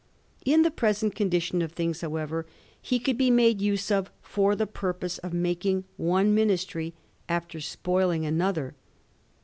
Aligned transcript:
In 0.45 0.63
the 0.63 0.71
present 0.71 1.13
condi 1.13 1.39
tion 1.39 1.61
of 1.61 1.73
things, 1.73 2.01
however, 2.01 2.47
he 2.81 2.97
could 2.97 3.19
be 3.19 3.29
made 3.29 3.61
use 3.61 3.91
of 3.91 4.09
for 4.23 4.55
the 4.55 4.65
purpose 4.65 5.19
of 5.19 5.31
making 5.31 5.83
one 5.95 6.33
ministry 6.33 6.95
after 7.29 7.59
spoiling 7.59 8.25
another. 8.25 8.73